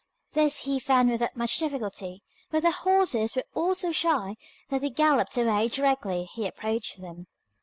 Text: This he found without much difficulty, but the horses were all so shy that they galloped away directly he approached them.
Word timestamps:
This 0.31 0.63
he 0.63 0.79
found 0.79 1.11
without 1.11 1.37
much 1.37 1.59
difficulty, 1.59 2.23
but 2.49 2.63
the 2.63 2.71
horses 2.71 3.35
were 3.35 3.43
all 3.53 3.75
so 3.75 3.91
shy 3.91 4.35
that 4.69 4.81
they 4.81 4.89
galloped 4.89 5.37
away 5.37 5.67
directly 5.67 6.23
he 6.25 6.47
approached 6.47 6.99
them. 7.01 7.27